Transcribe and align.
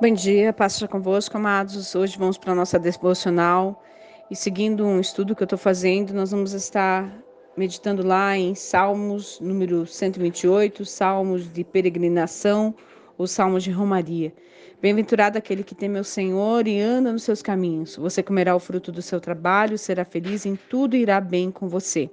Bom 0.00 0.12
dia, 0.12 0.52
paz 0.52 0.82
convosco, 0.90 1.36
amados. 1.36 1.94
Hoje 1.94 2.18
vamos 2.18 2.36
para 2.36 2.50
a 2.50 2.54
nossa 2.54 2.80
devocional 2.80 3.80
e 4.28 4.34
seguindo 4.34 4.84
um 4.84 4.98
estudo 4.98 5.36
que 5.36 5.42
eu 5.42 5.46
estou 5.46 5.58
fazendo, 5.58 6.12
nós 6.12 6.32
vamos 6.32 6.52
estar 6.52 7.08
meditando 7.56 8.04
lá 8.04 8.36
em 8.36 8.56
Salmos 8.56 9.38
número 9.38 9.86
128, 9.86 10.84
Salmos 10.84 11.50
de 11.50 11.62
peregrinação 11.62 12.74
ou 13.16 13.28
Salmos 13.28 13.62
de 13.62 13.70
romaria. 13.70 14.34
Bem-aventurado 14.82 15.38
aquele 15.38 15.62
que 15.62 15.76
teme 15.76 16.00
o 16.00 16.04
Senhor 16.04 16.66
e 16.66 16.80
anda 16.80 17.12
nos 17.12 17.22
seus 17.22 17.40
caminhos. 17.40 17.94
Você 17.96 18.20
comerá 18.20 18.56
o 18.56 18.60
fruto 18.60 18.90
do 18.90 19.00
seu 19.00 19.20
trabalho, 19.20 19.78
será 19.78 20.04
feliz 20.04 20.44
em 20.44 20.56
tudo 20.56 20.96
e 20.96 21.02
irá 21.02 21.20
bem 21.20 21.52
com 21.52 21.68
você. 21.68 22.10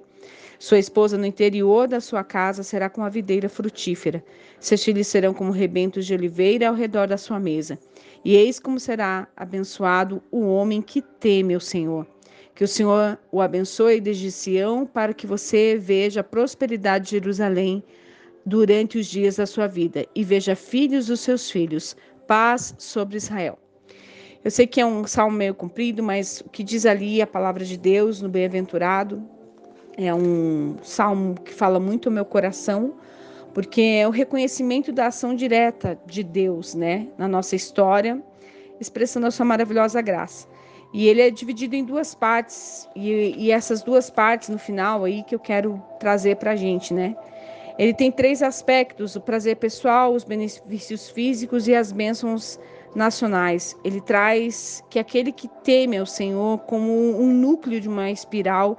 Sua 0.62 0.78
esposa 0.78 1.18
no 1.18 1.26
interior 1.26 1.88
da 1.88 2.00
sua 2.00 2.22
casa 2.22 2.62
será 2.62 2.88
como 2.88 3.04
a 3.04 3.10
videira 3.10 3.48
frutífera. 3.48 4.24
Seus 4.60 4.84
filhos 4.84 5.08
serão 5.08 5.34
como 5.34 5.50
rebentos 5.50 6.06
de 6.06 6.14
oliveira 6.14 6.68
ao 6.68 6.74
redor 6.76 7.08
da 7.08 7.18
sua 7.18 7.40
mesa. 7.40 7.76
E 8.24 8.36
eis 8.36 8.60
como 8.60 8.78
será 8.78 9.26
abençoado 9.36 10.22
o 10.30 10.42
homem 10.42 10.80
que 10.80 11.02
teme 11.02 11.56
o 11.56 11.60
Senhor. 11.60 12.06
Que 12.54 12.62
o 12.62 12.68
Senhor 12.68 13.18
o 13.32 13.40
abençoe 13.40 14.00
desde 14.00 14.30
Sião, 14.30 14.86
para 14.86 15.12
que 15.12 15.26
você 15.26 15.76
veja 15.76 16.20
a 16.20 16.24
prosperidade 16.24 17.06
de 17.06 17.10
Jerusalém 17.10 17.82
durante 18.46 18.98
os 18.98 19.08
dias 19.08 19.34
da 19.34 19.46
sua 19.46 19.66
vida 19.66 20.06
e 20.14 20.22
veja 20.22 20.54
filhos 20.54 21.06
dos 21.06 21.18
seus 21.18 21.50
filhos, 21.50 21.96
paz 22.28 22.72
sobre 22.78 23.16
Israel. 23.16 23.58
Eu 24.44 24.50
sei 24.52 24.68
que 24.68 24.80
é 24.80 24.86
um 24.86 25.08
salmo 25.08 25.36
meio 25.36 25.56
comprido, 25.56 26.04
mas 26.04 26.40
o 26.46 26.48
que 26.48 26.62
diz 26.62 26.86
ali 26.86 27.20
a 27.20 27.26
palavra 27.26 27.64
de 27.64 27.76
Deus 27.76 28.22
no 28.22 28.28
bem-aventurado 28.28 29.20
é 29.96 30.14
um 30.14 30.76
salmo 30.82 31.34
que 31.34 31.52
fala 31.52 31.78
muito 31.78 32.08
ao 32.08 32.12
meu 32.12 32.24
coração, 32.24 32.94
porque 33.52 33.80
é 33.80 34.08
o 34.08 34.10
reconhecimento 34.10 34.92
da 34.92 35.08
ação 35.08 35.34
direta 35.34 35.98
de 36.06 36.22
Deus, 36.22 36.74
né, 36.74 37.08
na 37.18 37.28
nossa 37.28 37.54
história, 37.54 38.22
expressando 38.80 39.26
a 39.26 39.30
sua 39.30 39.44
maravilhosa 39.44 40.00
graça. 40.00 40.48
E 40.92 41.06
ele 41.06 41.22
é 41.22 41.30
dividido 41.30 41.74
em 41.74 41.84
duas 41.84 42.14
partes, 42.14 42.88
e, 42.94 43.34
e 43.36 43.50
essas 43.50 43.82
duas 43.82 44.10
partes 44.10 44.48
no 44.48 44.58
final 44.58 45.04
aí 45.04 45.22
que 45.22 45.34
eu 45.34 45.38
quero 45.38 45.82
trazer 45.98 46.36
para 46.36 46.52
a 46.52 46.56
gente, 46.56 46.92
né? 46.92 47.16
Ele 47.78 47.94
tem 47.94 48.12
três 48.12 48.42
aspectos: 48.42 49.16
o 49.16 49.20
prazer 49.20 49.56
pessoal, 49.56 50.12
os 50.12 50.24
benefícios 50.24 51.08
físicos 51.08 51.66
e 51.66 51.74
as 51.74 51.92
bênçãos 51.92 52.60
nacionais. 52.94 53.74
Ele 53.82 54.00
traz 54.00 54.84
que 54.90 54.98
aquele 54.98 55.32
que 55.32 55.48
teme 55.64 55.96
ao 55.96 56.04
Senhor 56.04 56.58
como 56.60 56.92
um 57.18 57.32
núcleo 57.32 57.80
de 57.80 57.88
uma 57.88 58.10
espiral 58.10 58.76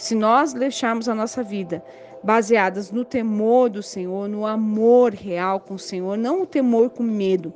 se 0.00 0.14
nós 0.14 0.54
deixarmos 0.54 1.10
a 1.10 1.14
nossa 1.14 1.42
vida 1.42 1.84
baseadas 2.22 2.90
no 2.90 3.04
temor 3.04 3.68
do 3.68 3.82
Senhor, 3.82 4.30
no 4.30 4.46
amor 4.46 5.12
real 5.12 5.60
com 5.60 5.74
o 5.74 5.78
Senhor, 5.78 6.16
não 6.16 6.40
o 6.40 6.46
temor 6.46 6.88
com 6.88 7.02
medo, 7.02 7.52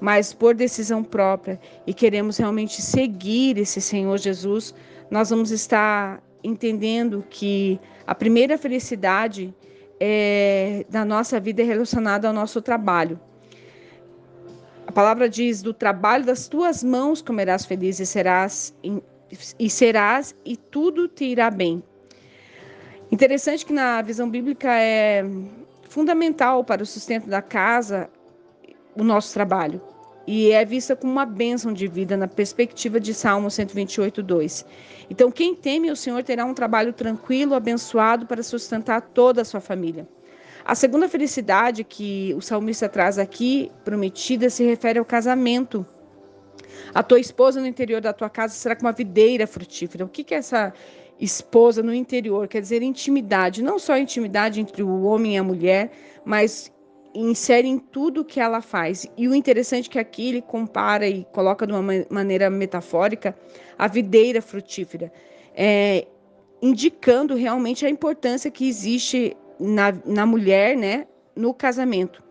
mas 0.00 0.32
por 0.32 0.54
decisão 0.54 1.02
própria 1.02 1.58
e 1.84 1.92
queremos 1.92 2.36
realmente 2.36 2.80
seguir 2.80 3.58
esse 3.58 3.80
Senhor 3.80 4.16
Jesus, 4.18 4.72
nós 5.10 5.30
vamos 5.30 5.50
estar 5.50 6.22
entendendo 6.44 7.24
que 7.28 7.80
a 8.06 8.14
primeira 8.14 8.56
felicidade 8.56 9.52
é, 9.98 10.86
da 10.88 11.04
nossa 11.04 11.40
vida 11.40 11.60
é 11.60 11.64
relacionada 11.64 12.28
ao 12.28 12.32
nosso 12.32 12.62
trabalho. 12.62 13.18
A 14.86 14.92
palavra 14.92 15.28
diz: 15.28 15.60
do 15.60 15.74
trabalho 15.74 16.24
das 16.24 16.46
tuas 16.46 16.84
mãos 16.84 17.20
comerás 17.20 17.66
feliz 17.66 17.98
e 17.98 18.06
serás 18.06 18.72
e 19.58 19.70
serás 19.70 20.34
e 20.44 20.56
tudo 20.56 21.08
te 21.08 21.24
irá 21.24 21.50
bem. 21.50 21.82
Interessante 23.10 23.66
que 23.66 23.72
na 23.72 24.02
visão 24.02 24.28
bíblica 24.28 24.68
é 24.72 25.24
fundamental 25.88 26.62
para 26.64 26.82
o 26.82 26.86
sustento 26.86 27.28
da 27.28 27.42
casa 27.42 28.08
o 28.94 29.02
nosso 29.02 29.32
trabalho 29.34 29.80
e 30.26 30.52
é 30.52 30.64
vista 30.64 30.94
como 30.94 31.12
uma 31.12 31.26
bênção 31.26 31.72
de 31.72 31.88
vida 31.88 32.16
na 32.16 32.28
perspectiva 32.28 33.00
de 33.00 33.12
Salmo 33.12 33.50
128, 33.50 34.22
2. 34.22 34.66
Então, 35.10 35.28
quem 35.28 35.56
teme 35.56 35.90
o 35.90 35.96
Senhor 35.96 36.22
terá 36.22 36.44
um 36.44 36.54
trabalho 36.54 36.92
tranquilo, 36.92 37.54
abençoado 37.54 38.26
para 38.26 38.42
sustentar 38.42 39.00
toda 39.00 39.42
a 39.42 39.44
sua 39.44 39.60
família. 39.60 40.08
A 40.64 40.74
segunda 40.76 41.08
felicidade 41.08 41.82
que 41.82 42.32
o 42.36 42.40
salmista 42.40 42.88
traz 42.88 43.18
aqui, 43.18 43.72
prometida, 43.84 44.48
se 44.48 44.64
refere 44.64 45.00
ao 45.00 45.04
casamento. 45.04 45.84
A 46.94 47.02
tua 47.02 47.20
esposa 47.20 47.60
no 47.60 47.66
interior 47.66 48.00
da 48.00 48.12
tua 48.12 48.28
casa 48.28 48.54
será 48.54 48.74
como 48.74 48.88
uma 48.88 48.92
videira 48.92 49.46
frutífera. 49.46 50.04
O 50.04 50.08
que 50.08 50.34
é 50.34 50.38
essa 50.38 50.72
esposa 51.18 51.82
no 51.82 51.94
interior? 51.94 52.48
Quer 52.48 52.60
dizer, 52.62 52.82
intimidade. 52.82 53.62
Não 53.62 53.78
só 53.78 53.96
intimidade 53.96 54.60
entre 54.60 54.82
o 54.82 55.02
homem 55.02 55.34
e 55.34 55.38
a 55.38 55.42
mulher, 55.42 55.90
mas 56.24 56.72
insere 57.14 57.68
em 57.68 57.78
tudo 57.78 58.24
que 58.24 58.40
ela 58.40 58.60
faz. 58.60 59.06
E 59.16 59.28
o 59.28 59.34
interessante 59.34 59.88
é 59.88 59.92
que 59.92 59.98
aqui 59.98 60.28
ele 60.28 60.42
compara 60.42 61.06
e 61.06 61.24
coloca 61.32 61.66
de 61.66 61.72
uma 61.72 62.04
maneira 62.08 62.48
metafórica 62.48 63.36
a 63.78 63.88
videira 63.88 64.40
frutífera, 64.40 65.12
é, 65.54 66.06
indicando 66.62 67.34
realmente 67.34 67.84
a 67.84 67.90
importância 67.90 68.50
que 68.50 68.68
existe 68.68 69.36
na, 69.58 69.92
na 70.04 70.24
mulher, 70.24 70.76
né, 70.76 71.06
no 71.34 71.52
casamento 71.52 72.29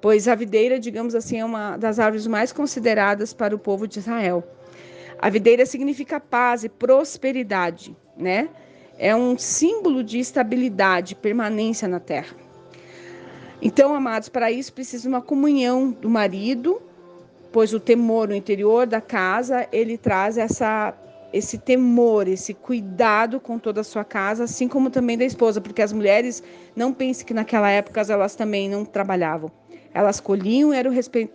pois 0.00 0.28
a 0.28 0.34
videira, 0.34 0.78
digamos 0.78 1.14
assim, 1.14 1.38
é 1.38 1.44
uma 1.44 1.76
das 1.76 1.98
árvores 1.98 2.26
mais 2.26 2.52
consideradas 2.52 3.32
para 3.32 3.54
o 3.54 3.58
povo 3.58 3.86
de 3.86 3.98
Israel. 3.98 4.44
A 5.18 5.28
videira 5.28 5.66
significa 5.66 6.20
paz 6.20 6.64
e 6.64 6.68
prosperidade, 6.68 7.96
né? 8.16 8.48
É 8.98 9.14
um 9.14 9.36
símbolo 9.36 10.02
de 10.02 10.18
estabilidade, 10.18 11.14
permanência 11.14 11.88
na 11.88 12.00
terra. 12.00 12.36
Então, 13.60 13.94
amados, 13.94 14.28
para 14.28 14.50
isso 14.52 14.72
precisa 14.72 15.08
uma 15.08 15.20
comunhão 15.20 15.90
do 15.90 16.08
marido, 16.08 16.80
pois 17.52 17.72
o 17.74 17.80
temor 17.80 18.28
no 18.28 18.34
interior 18.34 18.86
da 18.86 19.00
casa, 19.00 19.66
ele 19.72 19.98
traz 19.98 20.38
essa 20.38 20.94
esse 21.30 21.58
temor, 21.58 22.26
esse 22.26 22.54
cuidado 22.54 23.38
com 23.38 23.58
toda 23.58 23.82
a 23.82 23.84
sua 23.84 24.02
casa, 24.02 24.44
assim 24.44 24.66
como 24.66 24.88
também 24.88 25.18
da 25.18 25.26
esposa, 25.26 25.60
porque 25.60 25.82
as 25.82 25.92
mulheres 25.92 26.42
não 26.74 26.90
pensem 26.90 27.26
que 27.26 27.34
naquela 27.34 27.70
época 27.70 28.00
elas 28.08 28.34
também 28.34 28.66
não 28.68 28.82
trabalhavam. 28.82 29.50
Elas 29.94 30.20
colhiam 30.20 30.72
e 30.72 30.76
eram 30.76 30.92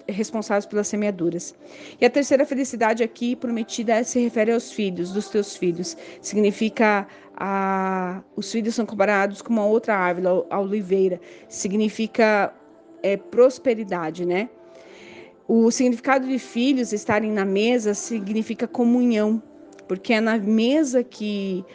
responsáveis 0.07 0.65
pelas 0.65 0.87
semeaduras. 0.87 1.55
E 1.99 2.05
a 2.05 2.09
terceira 2.09 2.45
felicidade 2.45 3.03
aqui 3.03 3.35
prometida 3.35 4.03
se 4.03 4.19
refere 4.19 4.51
aos 4.51 4.71
filhos, 4.71 5.11
dos 5.11 5.27
teus 5.29 5.55
filhos. 5.55 5.97
Significa 6.21 7.07
a, 7.35 8.21
os 8.35 8.51
filhos 8.51 8.75
são 8.75 8.85
comparados 8.85 9.41
com 9.41 9.51
uma 9.51 9.65
outra 9.65 9.95
árvore, 9.95 10.45
a 10.49 10.59
oliveira. 10.59 11.19
Significa 11.49 12.53
é, 13.01 13.17
prosperidade, 13.17 14.25
né? 14.25 14.49
O 15.47 15.69
significado 15.69 16.25
de 16.27 16.39
filhos 16.39 16.93
estarem 16.93 17.31
na 17.31 17.43
mesa 17.43 17.93
significa 17.93 18.65
comunhão, 18.65 19.43
porque 19.87 20.13
é 20.13 20.21
na 20.21 20.37
mesa 20.37 21.03
que 21.03 21.65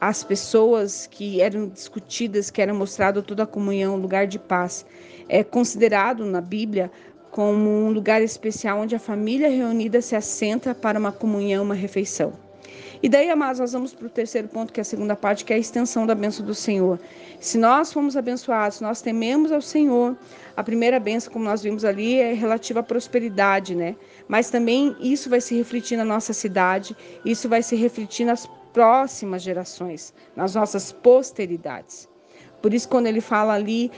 as 0.00 0.22
pessoas 0.22 1.06
que 1.06 1.40
eram 1.40 1.68
discutidas, 1.68 2.50
que 2.50 2.62
era 2.62 2.72
mostrado 2.72 3.22
toda 3.22 3.42
a 3.42 3.46
comunhão, 3.46 3.96
lugar 3.96 4.26
de 4.26 4.38
paz. 4.38 4.86
É 5.28 5.42
considerado 5.42 6.24
na 6.24 6.40
Bíblia 6.40 6.90
como 7.30 7.68
um 7.68 7.90
lugar 7.90 8.22
especial 8.22 8.80
onde 8.80 8.94
a 8.94 8.98
família 8.98 9.48
reunida 9.48 10.00
se 10.00 10.16
assenta 10.16 10.74
para 10.74 10.98
uma 10.98 11.12
comunhão, 11.12 11.64
uma 11.64 11.74
refeição. 11.74 12.32
E 13.02 13.08
daí, 13.08 13.30
amados, 13.30 13.60
nós 13.60 13.72
vamos 13.72 13.94
para 13.94 14.06
o 14.06 14.10
terceiro 14.10 14.48
ponto, 14.48 14.72
que 14.72 14.80
é 14.80 14.82
a 14.82 14.84
segunda 14.84 15.14
parte, 15.14 15.44
que 15.44 15.52
é 15.52 15.56
a 15.56 15.58
extensão 15.58 16.04
da 16.04 16.14
bênção 16.14 16.44
do 16.44 16.54
Senhor. 16.54 16.98
Se 17.38 17.56
nós 17.56 17.92
fomos 17.92 18.16
abençoados, 18.16 18.80
nós 18.80 19.00
tememos 19.00 19.52
ao 19.52 19.60
Senhor, 19.60 20.16
a 20.56 20.64
primeira 20.64 20.98
bênção, 20.98 21.32
como 21.32 21.44
nós 21.44 21.62
vimos 21.62 21.84
ali, 21.84 22.18
é 22.18 22.32
relativa 22.32 22.80
à 22.80 22.82
prosperidade, 22.82 23.76
né? 23.76 23.94
Mas 24.26 24.50
também 24.50 24.96
isso 25.00 25.30
vai 25.30 25.40
se 25.40 25.56
refletir 25.56 25.96
na 25.96 26.04
nossa 26.04 26.32
cidade, 26.32 26.96
isso 27.24 27.48
vai 27.48 27.62
se 27.62 27.76
refletir 27.76 28.26
nas 28.26 28.48
próximas 28.78 29.42
gerações, 29.42 30.14
nas 30.36 30.54
nossas 30.54 30.92
posteridades. 30.92 32.08
Por 32.62 32.72
isso, 32.72 32.88
quando 32.88 33.08
ele 33.08 33.20
fala 33.20 33.54
ali, 33.54 33.90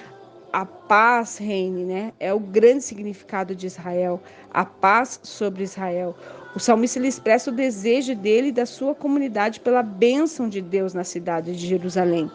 a 0.50 0.64
paz 0.64 1.36
reine, 1.36 1.84
né? 1.84 2.14
É 2.18 2.32
o 2.32 2.40
grande 2.40 2.82
significado 2.82 3.54
de 3.54 3.66
Israel, 3.66 4.22
a 4.50 4.64
paz 4.64 5.20
sobre 5.22 5.64
Israel. 5.64 6.16
O 6.56 6.58
salmista 6.58 6.98
ele 6.98 7.08
expressa 7.08 7.50
o 7.50 7.54
desejo 7.54 8.16
dele 8.16 8.48
e 8.48 8.52
da 8.52 8.64
sua 8.64 8.94
comunidade 8.94 9.60
pela 9.60 9.82
bênção 9.82 10.48
de 10.48 10.62
Deus 10.62 10.94
na 10.94 11.04
cidade 11.04 11.54
de 11.54 11.66
Jerusalém. 11.66 12.30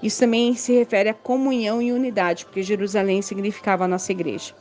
Isso 0.00 0.20
também 0.20 0.54
se 0.54 0.72
refere 0.72 1.08
à 1.08 1.14
comunhão 1.14 1.82
e 1.82 1.92
unidade, 1.92 2.44
porque 2.44 2.62
Jerusalém 2.62 3.22
significava 3.22 3.86
a 3.86 3.88
nossa 3.88 4.12
igreja. 4.12 4.54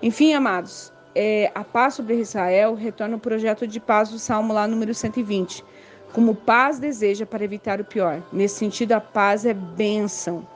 Enfim, 0.00 0.34
amados, 0.34 0.92
é, 1.16 1.50
a 1.52 1.64
paz 1.64 1.94
sobre 1.94 2.14
Israel 2.14 2.76
retorna 2.76 3.14
ao 3.14 3.20
projeto 3.20 3.66
de 3.66 3.80
paz 3.80 4.08
do 4.08 4.20
Salmo 4.20 4.52
lá 4.52 4.68
número 4.68 4.94
120 4.94 5.73
como 6.14 6.32
paz 6.32 6.78
deseja 6.78 7.26
para 7.26 7.44
evitar 7.44 7.80
o 7.80 7.84
pior. 7.84 8.22
Nesse 8.32 8.54
sentido, 8.54 8.92
a 8.92 9.00
paz 9.00 9.44
é 9.44 9.52
bênção. 9.52 10.46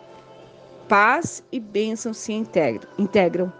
Paz 0.88 1.42
e 1.50 1.58
bênção 1.58 2.14
se 2.14 2.32
integram. 2.32 3.52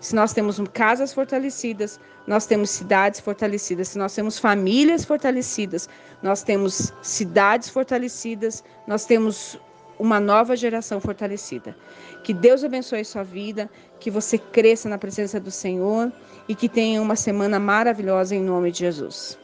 Se 0.00 0.14
nós 0.14 0.32
temos 0.32 0.62
casas 0.72 1.12
fortalecidas, 1.12 1.98
nós 2.24 2.46
temos 2.46 2.70
cidades 2.70 3.18
fortalecidas. 3.18 3.88
Se 3.88 3.98
nós 3.98 4.14
temos 4.14 4.38
famílias 4.38 5.04
fortalecidas, 5.04 5.88
nós 6.22 6.44
temos 6.44 6.92
cidades 7.02 7.68
fortalecidas, 7.68 8.62
nós 8.86 9.04
temos 9.04 9.58
uma 9.98 10.20
nova 10.20 10.56
geração 10.56 11.00
fortalecida. 11.00 11.76
Que 12.22 12.32
Deus 12.32 12.62
abençoe 12.62 13.04
sua 13.04 13.24
vida, 13.24 13.68
que 13.98 14.10
você 14.10 14.38
cresça 14.38 14.88
na 14.88 14.96
presença 14.96 15.40
do 15.40 15.50
Senhor 15.50 16.12
e 16.48 16.54
que 16.54 16.68
tenha 16.68 17.02
uma 17.02 17.16
semana 17.16 17.58
maravilhosa 17.58 18.36
em 18.36 18.40
nome 18.40 18.70
de 18.70 18.78
Jesus. 18.78 19.36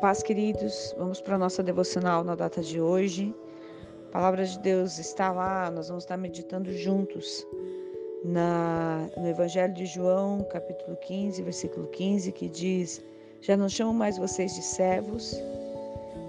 Paz, 0.00 0.22
queridos. 0.22 0.94
Vamos 0.96 1.20
para 1.20 1.34
a 1.34 1.38
nossa 1.38 1.62
devocional 1.62 2.22
na 2.22 2.34
data 2.34 2.62
de 2.62 2.80
hoje. 2.80 3.34
A 4.08 4.12
palavra 4.12 4.44
de 4.44 4.58
Deus 4.60 4.98
está 4.98 5.32
lá, 5.32 5.70
nós 5.70 5.88
vamos 5.88 6.04
estar 6.04 6.16
meditando 6.16 6.72
juntos 6.72 7.46
na, 8.24 9.08
no 9.16 9.28
Evangelho 9.28 9.74
de 9.74 9.86
João, 9.86 10.46
capítulo 10.50 10.96
15, 10.96 11.42
versículo 11.42 11.86
15, 11.88 12.32
que 12.32 12.48
diz: 12.48 13.02
Já 13.40 13.56
não 13.56 13.68
chamo 13.68 13.92
mais 13.92 14.16
vocês 14.18 14.54
de 14.54 14.62
servos, 14.62 15.36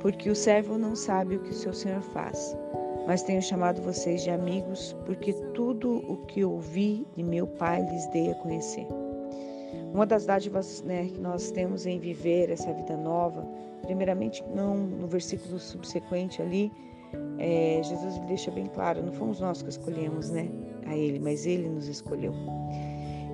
porque 0.01 0.29
o 0.29 0.35
servo 0.35 0.77
não 0.77 0.95
sabe 0.95 1.35
o 1.35 1.39
que 1.39 1.51
o 1.51 1.55
seu 1.55 1.73
senhor 1.73 2.01
faz, 2.01 2.57
mas 3.05 3.21
tenho 3.21 3.41
chamado 3.41 3.81
vocês 3.81 4.23
de 4.23 4.31
amigos, 4.31 4.95
porque 5.05 5.31
tudo 5.53 5.97
o 6.11 6.17
que 6.25 6.43
ouvi 6.43 7.05
de 7.15 7.23
meu 7.23 7.45
Pai 7.45 7.81
lhes 7.83 8.07
dei 8.07 8.31
a 8.31 8.35
conhecer. 8.35 8.87
Uma 9.93 10.05
das 10.05 10.25
dádivas 10.25 10.83
né, 10.83 11.07
que 11.07 11.19
nós 11.19 11.51
temos 11.51 11.85
em 11.85 11.99
viver 11.99 12.49
essa 12.49 12.71
vida 12.73 12.95
nova, 12.95 13.45
primeiramente, 13.81 14.43
não 14.53 14.75
no 14.77 15.07
versículo 15.07 15.59
subsequente 15.59 16.41
ali, 16.41 16.71
é, 17.39 17.81
Jesus 17.83 18.19
deixa 18.27 18.51
bem 18.51 18.67
claro: 18.67 19.01
não 19.03 19.11
fomos 19.11 19.39
nós 19.39 19.61
que 19.61 19.69
escolhemos, 19.69 20.29
né? 20.29 20.47
a 20.89 20.95
Ele, 20.95 21.19
mas 21.19 21.45
Ele 21.45 21.69
nos 21.69 21.87
escolheu. 21.87 22.33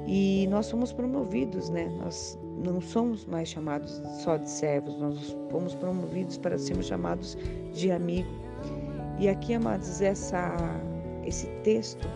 E 0.07 0.48
nós 0.52 0.68
somos 0.68 0.94
promovidos, 0.94 1.69
né? 1.69 1.90
Nós 2.00 2.38
não 2.63 2.80
somos 2.80 3.25
mais 3.25 3.50
chamados 3.50 4.02
só 4.24 4.38
de 4.38 4.50
servos, 4.50 4.98
nós 5.00 5.36
fomos 5.50 5.74
promovidos 5.74 6.38
para 6.38 6.57
sermos 6.57 6.86
chamados 6.86 7.36
de 7.74 7.92
amigo. 7.92 8.30
E 9.18 9.28
aqui, 9.28 9.54
amados, 9.54 10.02
essa, 10.02 10.56
esse 11.25 11.48
texto, 11.63 12.07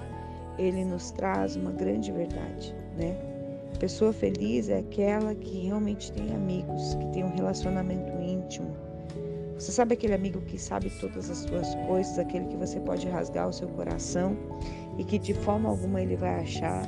ele 0.58 0.86
nos 0.86 1.12
traz 1.12 1.56
uma 1.56 1.72
grande 1.72 2.12
verdade, 2.12 2.76
né? 2.98 3.29
Pessoa 3.80 4.12
feliz 4.12 4.68
é 4.68 4.80
aquela 4.80 5.34
que 5.34 5.66
realmente 5.68 6.12
tem 6.12 6.36
amigos, 6.36 6.96
que 6.96 7.06
tem 7.14 7.24
um 7.24 7.34
relacionamento 7.34 8.12
íntimo. 8.22 8.76
Você 9.58 9.72
sabe 9.72 9.94
aquele 9.94 10.14
amigo 10.14 10.42
que 10.42 10.58
sabe 10.58 10.90
todas 11.00 11.30
as 11.30 11.38
suas 11.40 11.76
coisas, 11.88 12.20
aquele 12.20 12.46
que 12.48 12.58
você 12.58 12.78
pode 12.82 13.08
rasgar 13.08 13.48
o 13.48 13.54
seu 13.54 13.70
coração 13.70 14.38
e 14.98 15.04
que 15.04 15.18
de 15.18 15.34
forma 15.34 15.70
alguma 15.70 16.02
ele 16.02 16.18
vai 16.18 16.42
achar 16.42 16.84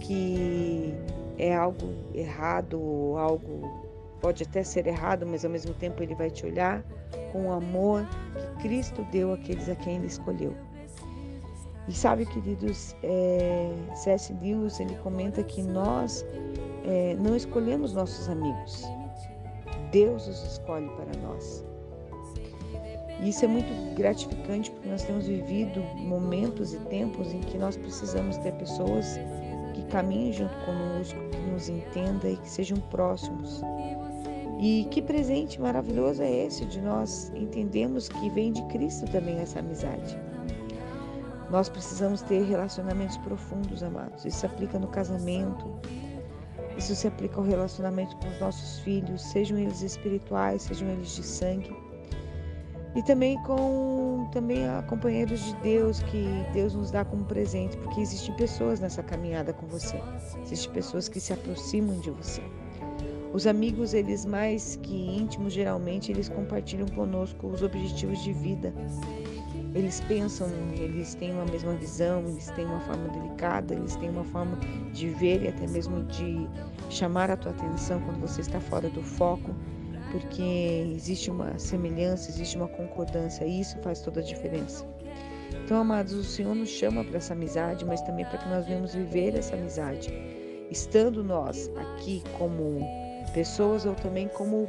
que 0.00 0.92
é 1.38 1.54
algo 1.54 1.88
errado 2.12 2.80
ou 2.80 3.16
algo 3.16 3.84
pode 4.20 4.42
até 4.42 4.64
ser 4.64 4.86
errado, 4.86 5.26
mas 5.26 5.44
ao 5.44 5.50
mesmo 5.50 5.72
tempo 5.74 6.02
ele 6.02 6.14
vai 6.14 6.30
te 6.30 6.46
olhar 6.46 6.82
com 7.30 7.48
o 7.48 7.52
amor 7.52 8.06
que 8.34 8.62
Cristo 8.68 9.06
deu 9.12 9.32
àqueles 9.32 9.68
a 9.68 9.76
quem 9.76 9.96
ele 9.96 10.06
escolheu. 10.06 10.54
E 11.86 11.92
sabe, 11.92 12.24
queridos, 12.26 12.96
é, 13.02 13.70
C.S. 13.94 14.34
Lewis 14.42 14.80
ele 14.80 14.94
comenta 14.96 15.42
que 15.42 15.62
nós 15.62 16.24
é, 16.84 17.14
não 17.20 17.36
escolhemos 17.36 17.92
nossos 17.92 18.28
amigos, 18.28 18.84
Deus 19.90 20.26
os 20.26 20.42
escolhe 20.52 20.88
para 20.90 21.20
nós. 21.20 21.64
E 23.20 23.28
isso 23.28 23.44
é 23.44 23.48
muito 23.48 23.94
gratificante 23.94 24.70
porque 24.70 24.88
nós 24.88 25.04
temos 25.04 25.26
vivido 25.26 25.80
momentos 25.96 26.74
e 26.74 26.78
tempos 26.86 27.32
em 27.32 27.40
que 27.40 27.56
nós 27.56 27.76
precisamos 27.76 28.36
ter 28.38 28.52
pessoas 28.54 29.18
que 29.74 29.82
caminhem 29.84 30.32
junto 30.32 30.54
conosco, 30.64 31.18
que 31.30 31.50
nos 31.50 31.68
entendam 31.68 32.30
e 32.30 32.36
que 32.36 32.48
sejam 32.48 32.78
próximos. 32.90 33.62
E 34.58 34.86
que 34.90 35.02
presente 35.02 35.60
maravilhoso 35.60 36.22
é 36.22 36.46
esse 36.46 36.64
de 36.64 36.80
nós 36.80 37.32
entendemos 37.34 38.08
que 38.08 38.30
vem 38.30 38.52
de 38.52 38.62
Cristo 38.66 39.04
também 39.10 39.38
essa 39.38 39.58
amizade. 39.58 40.18
Nós 41.50 41.68
precisamos 41.68 42.22
ter 42.22 42.42
relacionamentos 42.42 43.16
profundos, 43.18 43.82
amados. 43.82 44.24
Isso 44.24 44.38
se 44.38 44.46
aplica 44.46 44.78
no 44.78 44.88
casamento, 44.88 45.78
isso 46.76 46.94
se 46.94 47.06
aplica 47.06 47.36
ao 47.36 47.44
relacionamento 47.44 48.16
com 48.16 48.28
os 48.28 48.40
nossos 48.40 48.78
filhos, 48.80 49.22
sejam 49.22 49.58
eles 49.58 49.82
espirituais, 49.82 50.62
sejam 50.62 50.88
eles 50.88 51.14
de 51.14 51.22
sangue 51.22 51.84
e 52.94 53.02
também 53.02 53.36
com 53.42 54.28
também 54.32 54.66
a 54.68 54.82
companheiros 54.82 55.40
de 55.44 55.54
Deus 55.56 56.00
que 56.04 56.26
Deus 56.52 56.74
nos 56.74 56.90
dá 56.90 57.04
como 57.04 57.24
presente, 57.24 57.76
porque 57.78 58.00
existem 58.00 58.34
pessoas 58.36 58.80
nessa 58.80 59.02
caminhada 59.02 59.52
com 59.52 59.66
você. 59.66 60.00
Existem 60.42 60.72
pessoas 60.72 61.08
que 61.08 61.20
se 61.20 61.32
aproximam 61.32 61.98
de 62.00 62.10
você. 62.10 62.42
Os 63.32 63.46
amigos, 63.46 63.94
eles 63.94 64.24
mais 64.24 64.76
que 64.76 64.94
íntimos, 64.94 65.52
geralmente 65.52 66.10
eles 66.10 66.28
compartilham 66.28 66.86
conosco 66.88 67.48
os 67.48 67.62
objetivos 67.62 68.22
de 68.22 68.32
vida. 68.32 68.72
Eles 69.74 70.00
pensam, 70.02 70.48
eles 70.78 71.14
têm 71.14 71.32
uma 71.32 71.44
mesma 71.46 71.74
visão, 71.74 72.20
eles 72.28 72.48
têm 72.50 72.64
uma 72.64 72.80
forma 72.80 73.08
delicada, 73.08 73.74
eles 73.74 73.96
têm 73.96 74.08
uma 74.08 74.24
forma 74.24 74.56
de 74.92 75.08
ver 75.08 75.42
e 75.42 75.48
até 75.48 75.66
mesmo 75.66 76.04
de 76.04 76.48
chamar 76.88 77.30
a 77.30 77.36
tua 77.36 77.50
atenção 77.50 78.00
quando 78.02 78.20
você 78.20 78.40
está 78.40 78.60
fora 78.60 78.88
do 78.88 79.02
foco 79.02 79.54
porque 80.14 80.92
existe 80.94 81.28
uma 81.28 81.58
semelhança, 81.58 82.30
existe 82.30 82.56
uma 82.56 82.68
concordância, 82.68 83.44
e 83.44 83.60
isso 83.60 83.76
faz 83.78 84.00
toda 84.00 84.20
a 84.20 84.22
diferença. 84.22 84.86
Então, 85.64 85.80
amados, 85.80 86.12
o 86.12 86.22
Senhor 86.22 86.54
nos 86.54 86.68
chama 86.68 87.02
para 87.02 87.16
essa 87.16 87.32
amizade, 87.32 87.84
mas 87.84 88.00
também 88.02 88.24
para 88.24 88.38
que 88.38 88.48
nós 88.48 88.64
venhamos 88.64 88.94
viver 88.94 89.34
essa 89.34 89.56
amizade, 89.56 90.12
estando 90.70 91.24
nós 91.24 91.68
aqui 91.76 92.22
como 92.38 92.78
pessoas 93.32 93.84
ou 93.84 93.94
também 93.96 94.28
como 94.28 94.68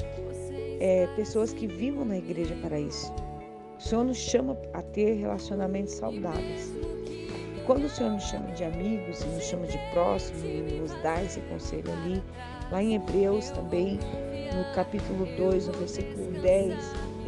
é, 0.80 1.08
pessoas 1.16 1.54
que 1.54 1.68
vivam 1.68 2.04
na 2.06 2.18
igreja 2.18 2.56
para 2.64 2.80
isso. 2.80 3.14
O 3.86 3.88
Senhor 3.88 4.04
nos 4.04 4.18
chama 4.18 4.58
a 4.74 4.82
ter 4.82 5.14
relacionamentos 5.14 5.94
saudáveis. 5.94 6.74
E 7.56 7.62
quando 7.68 7.84
o 7.86 7.90
Senhor 7.90 8.14
nos 8.14 8.24
chama 8.24 8.48
de 8.54 8.64
amigos 8.64 9.22
e 9.22 9.28
nos 9.28 9.44
chama 9.44 9.68
de 9.68 9.78
próximos 9.92 10.44
e 10.44 10.80
nos 10.82 10.92
dá 11.04 11.22
esse 11.22 11.40
conselho 11.42 11.94
ali, 11.94 12.24
lá 12.72 12.82
em 12.82 12.96
Hebreus 12.96 13.52
também 13.52 14.00
no 14.56 14.74
capítulo 14.74 15.28
2, 15.38 15.68
no 15.68 15.74
versículo 15.74 16.32
10, 16.42 16.76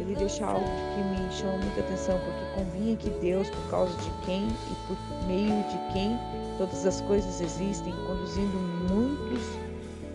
ele 0.00 0.16
deixa 0.16 0.46
algo 0.46 0.66
que 0.66 1.22
me 1.22 1.30
chama 1.30 1.58
muita 1.58 1.78
atenção, 1.78 2.18
porque 2.18 2.60
convinha 2.64 2.96
que 2.96 3.10
Deus, 3.20 3.48
por 3.50 3.70
causa 3.70 3.96
de 3.96 4.10
quem 4.26 4.48
e 4.48 4.88
por 4.88 5.26
meio 5.28 5.62
de 5.62 5.92
quem 5.92 6.18
todas 6.58 6.84
as 6.84 7.00
coisas 7.02 7.40
existem, 7.40 7.94
conduzindo 8.04 8.58
muitos 8.92 9.44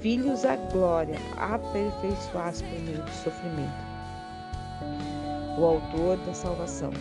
filhos 0.01 0.43
à 0.43 0.57
glória, 0.57 1.15
aperfeiçoados 1.37 2.61
por 2.61 2.79
meio 2.81 3.01
do 3.01 3.11
sofrimento. 3.11 3.92
O 5.57 5.65
autor 5.65 6.17
da 6.25 6.33
salvação. 6.33 6.91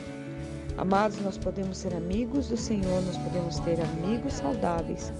Amados, 0.76 1.18
nós 1.20 1.38
podemos 1.38 1.78
ser 1.78 1.94
amigos 1.94 2.48
do 2.48 2.56
Senhor, 2.56 3.02
nós 3.02 3.16
podemos 3.16 3.58
ter 3.60 3.78
amigos 3.80 4.34
saudáveis, 4.34 5.10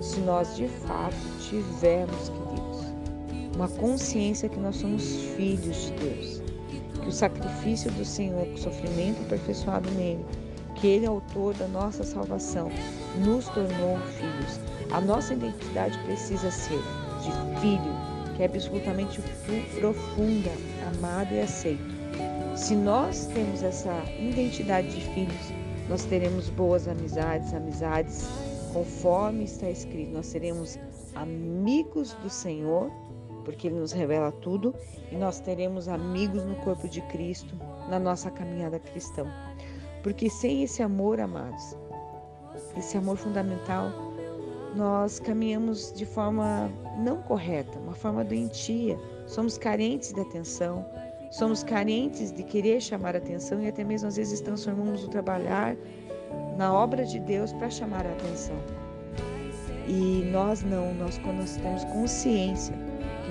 se 0.00 0.20
nós 0.20 0.56
de 0.56 0.68
fato 0.68 1.16
tivermos, 1.40 2.28
queridos, 2.28 2.92
uma 3.56 3.68
consciência 3.68 4.48
que 4.48 4.58
nós 4.58 4.76
somos 4.76 5.02
filhos 5.36 5.86
de 5.86 5.92
Deus, 5.92 6.42
que 7.00 7.08
o 7.08 7.12
sacrifício 7.12 7.90
do 7.92 8.04
Senhor, 8.04 8.46
o 8.48 8.58
sofrimento 8.58 9.22
aperfeiçoado 9.22 9.90
nele, 9.92 10.24
que 10.74 10.86
Ele 10.86 11.06
é 11.06 11.08
autor 11.08 11.54
da 11.54 11.68
nossa 11.68 12.04
salvação, 12.04 12.70
nos 13.24 13.48
tornou 13.48 13.98
filhos. 14.18 14.60
A 14.90 15.00
nossa 15.00 15.32
identidade 15.32 15.98
precisa 16.04 16.50
ser 16.50 16.80
de 17.22 17.60
filho, 17.60 18.36
que 18.36 18.42
é 18.42 18.46
absolutamente 18.46 19.20
profunda, 19.78 20.50
amado 20.94 21.32
e 21.32 21.40
aceito. 21.40 22.01
Se 22.54 22.76
nós 22.76 23.26
temos 23.26 23.62
essa 23.62 24.02
identidade 24.18 24.88
de 24.88 25.00
filhos, 25.14 25.52
nós 25.88 26.04
teremos 26.04 26.50
boas 26.50 26.86
amizades, 26.86 27.52
amizades 27.54 28.28
conforme 28.72 29.44
está 29.44 29.70
escrito. 29.70 30.12
Nós 30.12 30.26
seremos 30.26 30.78
amigos 31.14 32.12
do 32.22 32.28
Senhor 32.28 32.90
porque 33.44 33.66
Ele 33.66 33.78
nos 33.78 33.92
revela 33.92 34.30
tudo 34.30 34.74
e 35.10 35.16
nós 35.16 35.40
teremos 35.40 35.88
amigos 35.88 36.44
no 36.44 36.54
corpo 36.56 36.88
de 36.88 37.00
Cristo 37.02 37.56
na 37.88 37.98
nossa 37.98 38.30
caminhada 38.30 38.78
cristã. 38.78 39.26
Porque 40.02 40.28
sem 40.28 40.62
esse 40.62 40.82
amor, 40.82 41.20
amados, 41.20 41.76
esse 42.76 42.96
amor 42.96 43.16
fundamental, 43.16 43.90
nós 44.76 45.18
caminhamos 45.18 45.92
de 45.92 46.06
forma 46.06 46.70
não 46.98 47.22
correta, 47.22 47.78
uma 47.78 47.94
forma 47.94 48.24
doentia. 48.24 48.98
Somos 49.26 49.58
carentes 49.58 50.12
de 50.12 50.20
atenção, 50.20 50.84
somos 51.32 51.64
carentes 51.64 52.30
de 52.30 52.44
querer 52.44 52.80
chamar 52.80 53.16
a 53.16 53.18
atenção 53.18 53.60
e 53.60 53.66
até 53.66 53.82
mesmo 53.82 54.06
às 54.06 54.16
vezes 54.16 54.40
transformamos 54.40 55.02
o 55.02 55.08
trabalhar 55.08 55.74
na 56.56 56.72
obra 56.72 57.04
de 57.04 57.18
Deus 57.18 57.52
para 57.54 57.70
chamar 57.70 58.06
a 58.06 58.12
atenção. 58.12 58.56
E 59.88 60.28
nós 60.30 60.62
não, 60.62 60.94
nós 60.94 61.18
quando 61.18 61.38
nós 61.38 61.56
temos 61.56 61.84
consciência 61.86 62.74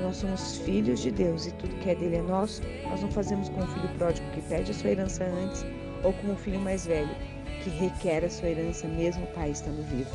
nós 0.02 0.18
somos 0.18 0.58
filhos 0.58 1.00
de 1.00 1.12
Deus 1.12 1.46
e 1.46 1.52
tudo 1.52 1.76
que 1.76 1.90
é 1.90 1.96
dele 1.96 2.18
é 2.18 2.22
nosso, 2.22 2.62
nós 2.90 3.02
não 3.02 3.12
fazemos 3.12 3.50
como 3.50 3.64
o 3.64 3.68
filho 3.68 3.90
pródigo 3.98 4.28
que 4.32 4.42
pede 4.42 4.72
a 4.72 4.74
sua 4.74 4.90
herança 4.90 5.24
antes 5.24 5.66
ou 6.04 6.12
como 6.14 6.34
o 6.34 6.36
filho 6.36 6.60
mais 6.60 6.86
velho 6.86 7.16
que 7.64 7.70
requer 7.70 8.26
a 8.26 8.30
sua 8.30 8.50
herança 8.50 8.88
mesmo 8.88 9.24
o 9.24 9.28
pai 9.28 9.52
estando 9.52 9.88
vivo. 9.90 10.10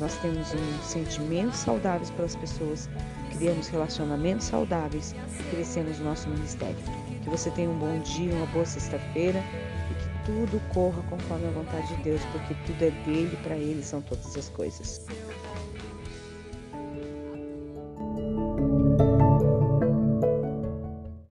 Nós 0.00 0.16
temos 0.18 0.52
um 0.52 0.82
sentimentos 0.82 1.58
saudáveis 1.58 2.10
pelas 2.10 2.34
pessoas, 2.34 2.90
criamos 3.36 3.68
relacionamentos 3.68 4.46
saudáveis, 4.46 5.14
crescemos 5.50 6.00
no 6.00 6.06
nosso 6.06 6.28
ministério. 6.28 7.11
Que 7.22 7.30
você 7.30 7.50
tenha 7.50 7.70
um 7.70 7.78
bom 7.78 7.98
dia, 8.00 8.34
uma 8.34 8.46
boa 8.46 8.64
sexta-feira 8.66 9.42
e 9.90 9.94
que 9.94 10.24
tudo 10.24 10.60
corra 10.72 11.02
conforme 11.08 11.46
a 11.46 11.50
vontade 11.50 11.86
de 11.88 12.02
Deus, 12.02 12.20
porque 12.32 12.54
tudo 12.66 12.82
é 12.82 12.90
dele, 13.04 13.36
para 13.42 13.56
ele 13.56 13.82
são 13.82 14.02
todas 14.02 14.36
as 14.36 14.48
coisas. 14.48 15.06